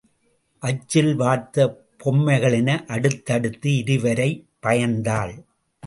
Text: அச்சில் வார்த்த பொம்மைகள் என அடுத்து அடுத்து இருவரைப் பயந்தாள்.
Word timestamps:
அச்சில் 0.59 1.15
வார்த்த 1.15 1.85
பொம்மைகள் 1.97 2.53
என 2.53 2.83
அடுத்து 2.87 3.33
அடுத்து 3.33 3.75
இருவரைப் 3.75 4.47
பயந்தாள். 4.61 5.45